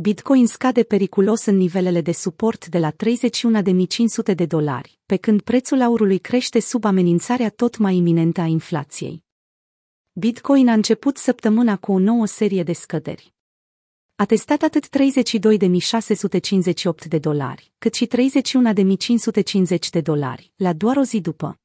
[0.00, 2.96] Bitcoin scade periculos în nivelele de suport de la 31.500
[4.34, 9.24] de dolari, pe când prețul aurului crește sub amenințarea tot mai iminentă a inflației.
[10.12, 13.34] Bitcoin a început săptămâna cu o nouă serie de scăderi.
[14.16, 14.90] A testat atât 32.658
[17.08, 18.10] de dolari, cât și 31.550
[19.90, 21.58] de dolari, la doar o zi după.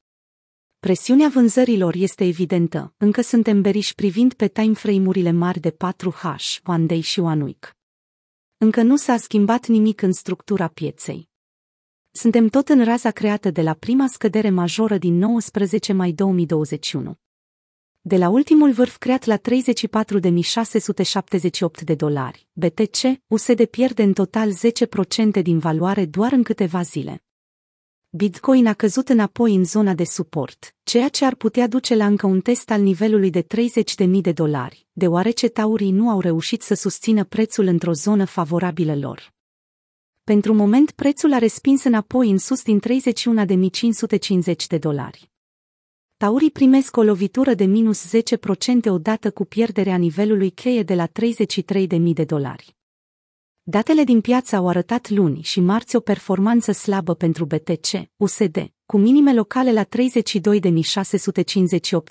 [0.79, 7.01] Presiunea vânzărilor este evidentă, încă suntem beriși privind pe timeframe-urile mari de 4H, One Day
[7.01, 7.75] și One Week.
[8.63, 11.29] Încă nu s-a schimbat nimic în structura pieței.
[12.11, 17.15] Suntem tot în raza creată de la prima scădere majoră din 19 mai 2021.
[18.01, 19.41] De la ultimul vârf creat la 34.678
[21.83, 24.55] de dolari, BTC, USD pierde în total 10%
[25.41, 27.23] din valoare doar în câteva zile.
[28.15, 32.25] Bitcoin a căzut înapoi în zona de suport, ceea ce ar putea duce la încă
[32.27, 33.45] un test al nivelului de
[34.05, 39.33] 30.000 de dolari, deoarece taurii nu au reușit să susțină prețul într-o zonă favorabilă lor.
[40.23, 45.31] Pentru moment prețul a respins înapoi în sus din 31.550 de dolari.
[46.17, 48.19] Taurii primesc o lovitură de minus 10%
[48.85, 52.75] odată cu pierderea nivelului cheie de la 33.000 de dolari.
[53.65, 58.97] Datele din piață au arătat luni și marți o performanță slabă pentru BTC, USD, cu
[58.97, 59.89] minime locale la 32.658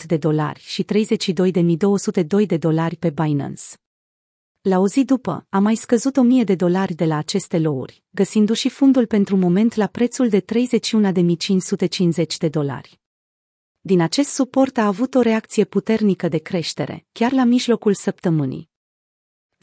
[0.06, 3.62] de dolari și 32.202 de dolari pe Binance.
[4.61, 8.69] La o zi după, a mai scăzut 1000 de dolari de la aceste louri, găsindu-și
[8.69, 10.47] fundul pentru moment la prețul de 31.550
[12.39, 13.00] de dolari.
[13.80, 18.71] Din acest suport a avut o reacție puternică de creștere, chiar la mijlocul săptămânii.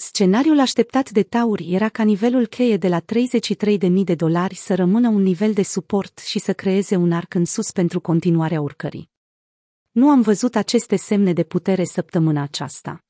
[0.01, 5.07] Scenariul așteptat de Tauri era ca nivelul cheie de la 33.000 de dolari să rămână
[5.07, 9.09] un nivel de suport și să creeze un arc în sus pentru continuarea urcării.
[9.91, 13.03] Nu am văzut aceste semne de putere săptămâna aceasta.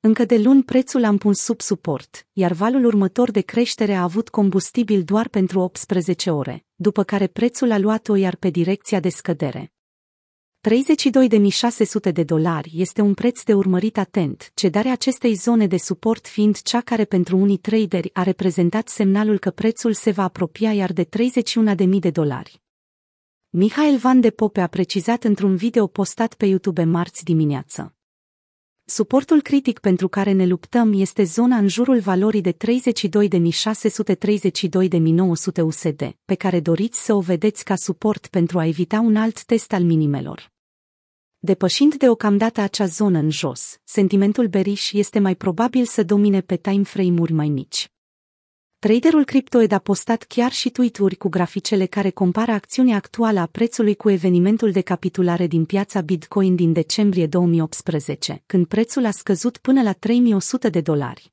[0.00, 4.28] Încă de luni prețul am pus sub suport, iar valul următor de creștere a avut
[4.28, 9.73] combustibil doar pentru 18 ore, după care prețul a luat-o iar pe direcția de scădere.
[10.68, 16.62] 32.600 de dolari este un preț de urmărit atent, cedarea acestei zone de suport fiind
[16.62, 21.04] cea care pentru unii traderi a reprezentat semnalul că prețul se va apropia iar de
[21.04, 21.08] 31.000
[22.00, 22.62] de dolari.
[23.48, 27.94] Mihail Van de Pope a precizat într-un video postat pe YouTube marți dimineață.
[28.84, 32.58] Suportul critic pentru care ne luptăm este zona în jurul valorii de 32.632.900
[35.62, 39.72] USD, pe care doriți să o vedeți ca suport pentru a evita un alt test
[39.72, 40.52] al minimelor.
[41.44, 47.32] Depășind deocamdată acea zonă în jos, sentimentul beriș este mai probabil să domine pe timeframe-uri
[47.32, 47.92] mai mici.
[48.78, 53.94] Traderul Cryptoed a postat chiar și tweet-uri cu graficele care compară acțiunea actuală a prețului
[53.94, 59.82] cu evenimentul de capitulare din piața Bitcoin din decembrie 2018, când prețul a scăzut până
[59.82, 61.32] la 3100 de dolari.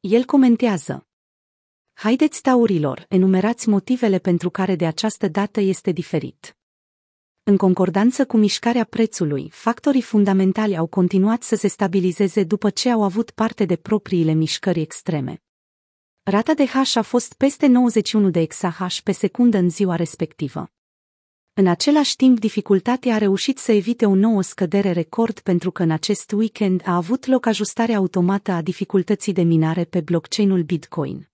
[0.00, 1.06] El comentează.
[1.92, 6.54] Haideți, taurilor, enumerați motivele pentru care de această dată este diferit.
[7.42, 13.02] În concordanță cu mișcarea prețului, factorii fundamentali au continuat să se stabilizeze după ce au
[13.02, 15.42] avut parte de propriile mișcări extreme.
[16.22, 20.70] Rata de hash a fost peste 91 de exahash pe secundă în ziua respectivă.
[21.52, 25.90] În același timp, dificultatea a reușit să evite o nouă scădere record pentru că în
[25.90, 31.28] acest weekend a avut loc ajustarea automată a dificultății de minare pe blockchain-ul Bitcoin.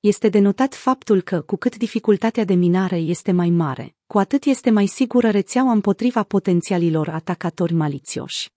[0.00, 4.70] Este denotat faptul că, cu cât dificultatea de minare este mai mare, cu atât este
[4.70, 8.50] mai sigură rețeaua împotriva potențialilor atacatori malițioși.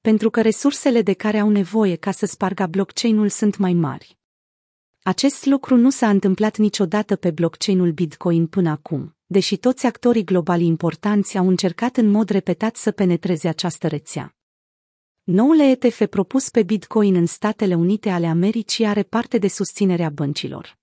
[0.00, 4.18] Pentru că resursele de care au nevoie ca să sparga blockchain-ul sunt mai mari.
[5.02, 10.66] Acest lucru nu s-a întâmplat niciodată pe blockchain-ul Bitcoin până acum, deși toți actorii globali
[10.66, 14.36] importanți au încercat în mod repetat să penetreze această rețea.
[15.22, 20.78] Noul ETF propus pe Bitcoin în Statele Unite ale Americii are parte de susținerea băncilor.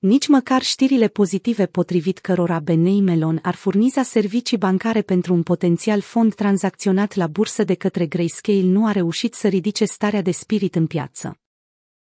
[0.00, 6.00] Nici măcar știrile pozitive potrivit cărora Benei Melon ar furniza servicii bancare pentru un potențial
[6.00, 10.74] fond tranzacționat la bursă de către Grayscale nu a reușit să ridice starea de spirit
[10.74, 11.38] în piață.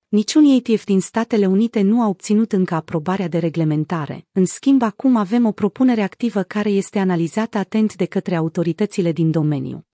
[0.07, 5.15] Niciun ETF din Statele Unite nu a obținut încă aprobarea de reglementare, în schimb acum
[5.15, 9.85] avem o propunere activă care este analizată atent de către autoritățile din domeniu.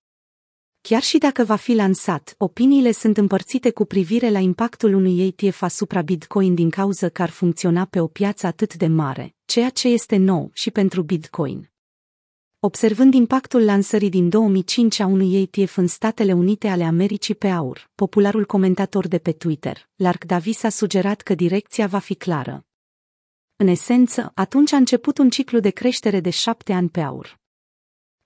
[0.80, 5.62] Chiar și dacă va fi lansat, opiniile sunt împărțite cu privire la impactul unui ETF
[5.62, 9.88] asupra Bitcoin din cauza că ar funcționa pe o piață atât de mare, ceea ce
[9.88, 11.70] este nou și pentru Bitcoin.
[12.60, 17.90] Observând impactul lansării din 2005 a unui ETF în Statele Unite ale Americii pe aur,
[17.94, 22.66] popularul comentator de pe Twitter, Lark Davis a sugerat că direcția va fi clară.
[23.56, 27.38] În esență, atunci a început un ciclu de creștere de șapte ani pe aur.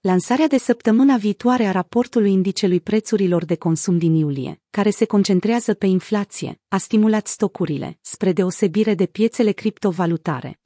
[0.03, 5.75] Lansarea de săptămâna viitoare a raportului indicelui prețurilor de consum din iulie, care se concentrează
[5.75, 10.61] pe inflație, a stimulat stocurile, spre deosebire de piețele criptovalutare.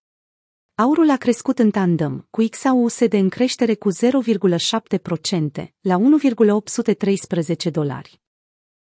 [0.75, 8.21] Aurul a crescut în tandem, cu XAUSD în creștere cu 0,7% la 1,813 dolari.